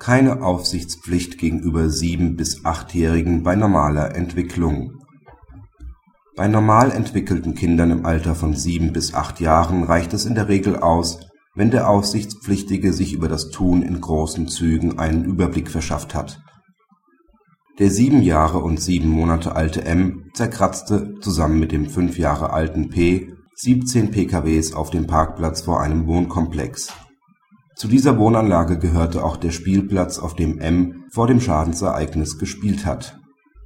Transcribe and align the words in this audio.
keine 0.00 0.42
Aufsichtspflicht 0.42 1.36
gegenüber 1.36 1.90
sieben 1.90 2.34
bis 2.34 2.64
achtjährigen 2.64 3.42
bei 3.42 3.54
normaler 3.54 4.16
Entwicklung 4.16 4.94
Bei 6.36 6.48
normal 6.48 6.90
entwickelten 6.90 7.54
Kindern 7.54 7.90
im 7.90 8.06
Alter 8.06 8.34
von 8.34 8.54
sieben 8.54 8.94
bis 8.94 9.12
acht 9.12 9.40
Jahren 9.40 9.84
reicht 9.84 10.14
es 10.14 10.24
in 10.24 10.34
der 10.34 10.48
Regel 10.48 10.78
aus, 10.78 11.20
wenn 11.54 11.70
der 11.70 11.90
Aufsichtspflichtige 11.90 12.94
sich 12.94 13.12
über 13.12 13.28
das 13.28 13.50
Tun 13.50 13.82
in 13.82 14.00
großen 14.00 14.48
Zügen 14.48 14.98
einen 14.98 15.24
Überblick 15.26 15.70
verschafft 15.70 16.14
hat. 16.14 16.40
Der 17.78 17.90
sieben 17.90 18.22
Jahre 18.22 18.60
und 18.60 18.80
sieben 18.80 19.10
Monate 19.10 19.54
alte 19.54 19.84
M 19.84 20.30
zerkratzte 20.32 21.16
zusammen 21.20 21.60
mit 21.60 21.72
dem 21.72 21.90
fünf 21.90 22.16
Jahre 22.16 22.54
alten 22.54 22.88
P 22.88 23.34
17 23.54 24.10
PKWs 24.10 24.72
auf 24.72 24.88
dem 24.88 25.06
Parkplatz 25.06 25.60
vor 25.60 25.82
einem 25.82 26.06
Wohnkomplex 26.06 26.88
zu 27.80 27.88
dieser 27.88 28.18
Wohnanlage 28.18 28.78
gehörte 28.78 29.24
auch 29.24 29.38
der 29.38 29.52
Spielplatz, 29.52 30.18
auf 30.18 30.34
dem 30.34 30.58
M 30.58 31.04
vor 31.10 31.26
dem 31.26 31.40
Schadensereignis 31.40 32.38
gespielt 32.38 32.84
hat. 32.84 33.18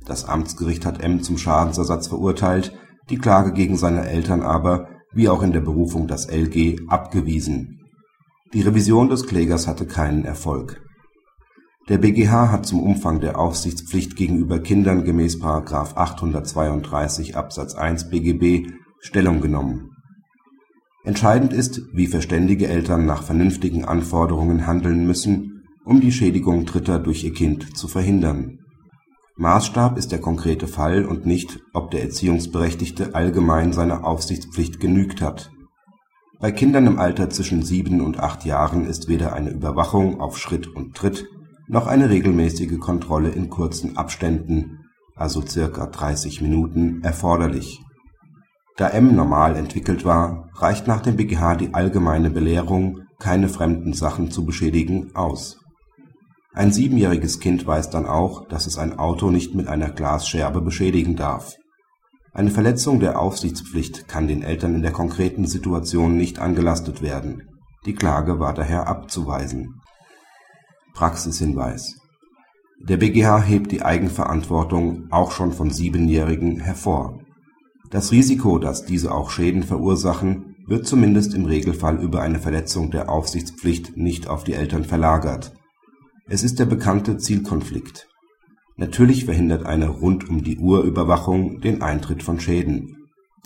Das 0.06 0.24
Amtsgericht 0.24 0.86
hat 0.86 1.02
M 1.02 1.20
zum 1.20 1.36
Schadensersatz 1.36 2.06
verurteilt, 2.06 2.78
die 3.10 3.18
Klage 3.18 3.52
gegen 3.52 3.76
seine 3.76 4.08
Eltern 4.08 4.42
aber, 4.42 4.86
wie 5.12 5.28
auch 5.28 5.42
in 5.42 5.50
der 5.50 5.62
Berufung 5.62 6.06
das 6.06 6.30
LG, 6.30 6.76
abgewiesen. 6.86 7.80
Die 8.52 8.62
Revision 8.62 9.08
des 9.08 9.26
Klägers 9.26 9.66
hatte 9.66 9.84
keinen 9.84 10.24
Erfolg. 10.24 10.80
Der 11.88 11.98
BGH 11.98 12.52
hat 12.52 12.66
zum 12.66 12.84
Umfang 12.84 13.18
der 13.18 13.36
Aufsichtspflicht 13.36 14.14
gegenüber 14.14 14.60
Kindern 14.60 15.02
gemäß§ 15.02 15.38
832 15.96 17.36
Absatz 17.36 17.74
1 17.74 18.10
BGB 18.10 18.70
Stellung 19.00 19.40
genommen 19.40 19.93
Entscheidend 21.04 21.52
ist, 21.52 21.82
wie 21.92 22.06
verständige 22.06 22.66
Eltern 22.66 23.06
nach 23.06 23.22
vernünftigen 23.22 23.84
Anforderungen 23.84 24.66
handeln 24.66 25.06
müssen, 25.06 25.62
um 25.84 26.00
die 26.00 26.12
Schädigung 26.12 26.64
Dritter 26.64 26.98
durch 26.98 27.24
ihr 27.24 27.32
Kind 27.32 27.76
zu 27.76 27.88
verhindern. 27.88 28.58
Maßstab 29.36 29.98
ist 29.98 30.12
der 30.12 30.20
konkrete 30.20 30.66
Fall 30.66 31.04
und 31.04 31.26
nicht, 31.26 31.60
ob 31.72 31.90
der 31.90 32.02
Erziehungsberechtigte 32.02 33.14
allgemein 33.14 33.72
seiner 33.72 34.04
Aufsichtspflicht 34.04 34.80
genügt 34.80 35.20
hat. 35.20 35.50
Bei 36.40 36.50
Kindern 36.50 36.86
im 36.86 36.98
Alter 36.98 37.30
zwischen 37.30 37.62
sieben 37.62 38.00
und 38.00 38.18
acht 38.18 38.44
Jahren 38.44 38.86
ist 38.86 39.08
weder 39.08 39.34
eine 39.34 39.50
Überwachung 39.50 40.20
auf 40.20 40.38
Schritt 40.38 40.68
und 40.68 40.94
Tritt 40.94 41.26
noch 41.68 41.86
eine 41.86 42.10
regelmäßige 42.10 42.78
Kontrolle 42.78 43.30
in 43.30 43.50
kurzen 43.50 43.96
Abständen 43.96 44.84
also 45.16 45.42
circa 45.46 45.86
30 45.86 46.40
Minuten) 46.40 47.02
erforderlich 47.02 47.83
da 48.76 48.88
M 48.88 49.14
normal 49.14 49.56
entwickelt 49.56 50.04
war, 50.04 50.48
reicht 50.54 50.88
nach 50.88 51.00
dem 51.00 51.16
BgH 51.16 51.54
die 51.56 51.74
allgemeine 51.74 52.30
Belehrung, 52.30 53.02
keine 53.20 53.48
fremden 53.48 53.92
Sachen 53.92 54.32
zu 54.32 54.44
beschädigen, 54.44 55.14
aus. 55.14 55.58
Ein 56.52 56.72
siebenjähriges 56.72 57.38
Kind 57.38 57.66
weiß 57.66 57.90
dann 57.90 58.06
auch, 58.06 58.48
dass 58.48 58.66
es 58.66 58.78
ein 58.78 58.98
Auto 58.98 59.30
nicht 59.30 59.54
mit 59.54 59.68
einer 59.68 59.90
Glasscherbe 59.90 60.60
beschädigen 60.60 61.14
darf. 61.14 61.54
Eine 62.32 62.50
Verletzung 62.50 62.98
der 62.98 63.20
Aufsichtspflicht 63.20 64.08
kann 64.08 64.26
den 64.26 64.42
Eltern 64.42 64.74
in 64.74 64.82
der 64.82 64.92
konkreten 64.92 65.46
Situation 65.46 66.16
nicht 66.16 66.40
angelastet 66.40 67.00
werden. 67.00 67.42
Die 67.86 67.94
Klage 67.94 68.40
war 68.40 68.54
daher 68.54 68.88
abzuweisen. 68.88 69.80
Praxishinweis 70.94 71.96
Der 72.80 72.96
BgH 72.96 73.42
hebt 73.42 73.70
die 73.70 73.82
Eigenverantwortung 73.82 75.06
auch 75.10 75.30
schon 75.30 75.52
von 75.52 75.70
Siebenjährigen 75.70 76.58
hervor 76.60 77.23
das 77.94 78.10
Risiko, 78.10 78.58
dass 78.58 78.84
diese 78.84 79.12
auch 79.12 79.30
Schäden 79.30 79.62
verursachen, 79.62 80.56
wird 80.66 80.84
zumindest 80.84 81.32
im 81.32 81.44
Regelfall 81.44 82.02
über 82.02 82.22
eine 82.22 82.40
Verletzung 82.40 82.90
der 82.90 83.08
Aufsichtspflicht 83.08 83.96
nicht 83.96 84.26
auf 84.26 84.42
die 84.42 84.54
Eltern 84.54 84.82
verlagert. 84.82 85.52
Es 86.26 86.42
ist 86.42 86.58
der 86.58 86.64
bekannte 86.64 87.18
Zielkonflikt. 87.18 88.08
Natürlich 88.76 89.26
verhindert 89.26 89.64
eine 89.64 89.90
Rund-um-die-Uhr-Überwachung 89.90 91.60
den 91.60 91.82
Eintritt 91.82 92.24
von 92.24 92.40
Schäden. 92.40 92.96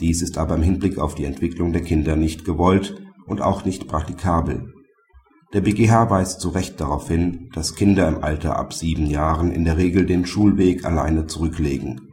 Dies 0.00 0.22
ist 0.22 0.38
aber 0.38 0.54
im 0.54 0.62
Hinblick 0.62 0.97
auf 0.97 1.14
die 1.14 1.26
Entwicklung 1.26 1.75
der 1.75 1.82
Kinder 1.82 2.16
nicht 2.16 2.47
gewollt 2.47 2.97
und 3.26 3.42
auch 3.42 3.66
nicht 3.66 3.87
praktikabel. 3.87 4.72
Der 5.53 5.60
BgH 5.60 6.08
weist 6.08 6.41
zu 6.41 6.48
Recht 6.48 6.81
darauf 6.81 7.08
hin, 7.08 7.50
dass 7.53 7.75
Kinder 7.75 8.08
im 8.08 8.25
Alter 8.25 8.56
ab 8.56 8.72
sieben 8.72 9.08
Jahren 9.08 9.53
in 9.53 9.66
der 9.66 9.76
Regel 9.76 10.06
den 10.06 10.25
Schulweg 10.25 10.87
alleine 10.87 11.26
zurücklegen 11.26 12.07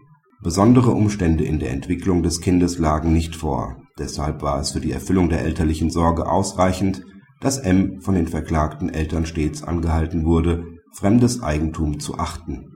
Besondere 0.46 0.92
Umstände 0.92 1.44
in 1.44 1.58
der 1.58 1.72
Entwicklung 1.72 2.22
des 2.22 2.40
Kindes 2.40 2.78
lagen 2.78 3.12
nicht 3.12 3.36
vor, 3.36 3.78
deshalb 3.98 4.44
war 4.44 4.60
es 4.60 4.74
für 4.74 4.80
die 4.80 4.92
Erfüllung 4.92 5.28
der 5.28 5.42
elterlichen 5.42 5.90
Sorge 5.90 6.30
ausreichend, 6.30 7.04
dass 7.42 7.58
M 7.58 8.00
von 8.02 8.14
den 8.14 8.28
verklagten 8.28 8.90
Eltern 8.90 9.26
stets 9.26 9.64
angehalten 9.64 10.24
wurde, 10.24 10.64
fremdes 10.94 11.42
Eigentum 11.42 12.00
zu 12.00 12.20
achten. 12.20 12.68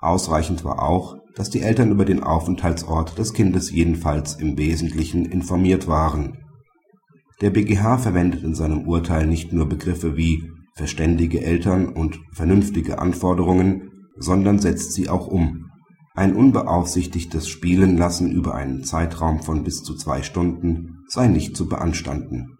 Ausreichend 0.00 0.64
war 0.64 0.80
auch, 0.80 1.18
dass 1.34 1.50
die 1.50 1.60
Eltern 1.60 1.90
über 1.90 2.06
den 2.06 2.22
Aufenthaltsort 2.22 3.18
des 3.18 3.34
Kindes 3.34 3.70
jedenfalls 3.70 4.36
im 4.36 4.56
Wesentlichen 4.56 5.26
informiert 5.26 5.88
waren. 5.88 6.38
Der 7.42 7.50
BgH 7.50 7.98
verwendet 7.98 8.44
in 8.44 8.54
seinem 8.54 8.88
Urteil 8.88 9.26
nicht 9.26 9.52
nur 9.52 9.68
Begriffe 9.68 10.16
wie 10.16 10.50
verständige 10.74 11.42
Eltern 11.42 11.90
und 11.90 12.18
vernünftige 12.32 12.98
Anforderungen, 12.98 13.90
sondern 14.16 14.58
setzt 14.58 14.94
sie 14.94 15.10
auch 15.10 15.26
um 15.26 15.66
ein 16.14 16.34
unbeaufsichtigtes 16.34 17.48
Spielenlassen 17.48 18.30
über 18.30 18.54
einen 18.54 18.84
Zeitraum 18.84 19.42
von 19.42 19.64
bis 19.64 19.82
zu 19.82 19.94
zwei 19.94 20.22
Stunden 20.22 21.04
sei 21.08 21.28
nicht 21.28 21.56
zu 21.56 21.68
beanstanden 21.68 22.58